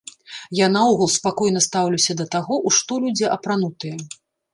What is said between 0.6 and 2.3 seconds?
наогул спакойна стаўлюся да